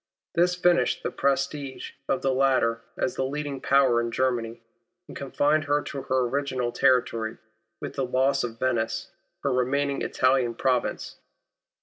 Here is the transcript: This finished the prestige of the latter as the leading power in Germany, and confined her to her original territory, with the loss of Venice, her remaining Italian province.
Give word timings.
This 0.33 0.55
finished 0.55 1.03
the 1.03 1.11
prestige 1.11 1.91
of 2.07 2.23
the 2.23 2.33
latter 2.33 2.81
as 2.97 3.13
the 3.13 3.23
leading 3.23 3.61
power 3.61 4.01
in 4.01 4.09
Germany, 4.09 4.59
and 5.07 5.15
confined 5.15 5.65
her 5.65 5.83
to 5.83 6.01
her 6.01 6.21
original 6.27 6.71
territory, 6.71 7.37
with 7.79 7.93
the 7.97 8.03
loss 8.05 8.43
of 8.43 8.57
Venice, 8.57 9.11
her 9.43 9.53
remaining 9.53 10.01
Italian 10.01 10.55
province. 10.55 11.19